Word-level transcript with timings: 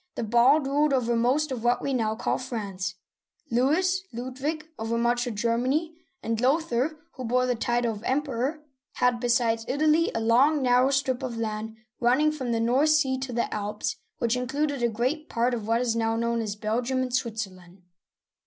the 0.15 0.23
Bald, 0.23 0.65
ruled 0.65 0.93
over 0.93 1.15
most 1.15 1.51
of 1.51 1.63
what 1.63 1.79
we 1.79 1.93
now 1.93 2.15
call 2.15 2.39
France; 2.39 2.95
Louis 3.51 4.01
(Lud 4.11 4.41
wig) 4.41 4.67
over 4.79 4.97
much 4.97 5.27
of 5.27 5.35
Germany; 5.35 5.93
and 6.23 6.41
Lothair 6.41 6.89
—^ 6.89 6.97
who 7.11 7.23
bore 7.23 7.45
the 7.45 7.53
title 7.53 7.93
of 7.93 8.01
Emperor:— 8.03 8.63
had, 8.93 9.19
besides 9.19 9.63
Italy, 9.67 10.11
a 10.15 10.19
long, 10.19 10.63
narrow 10.63 10.89
strip 10.89 11.21
of 11.21 11.37
land 11.37 11.77
running 11.99 12.31
from 12.31 12.51
the 12.51 12.59
North 12.59 12.89
Sea 12.89 13.15
to 13.19 13.31
the 13.31 13.53
Alps, 13.53 13.97
which 14.17 14.35
included 14.35 14.81
a 14.81 14.89
great 14.89 15.29
part 15.29 15.53
of 15.53 15.67
what 15.67 15.79
is 15.81 15.95
now 15.95 16.15
known 16.15 16.41
as 16.41 16.55
Belgium 16.55 17.03
and 17.03 17.13
Switzerland. 17.13 17.83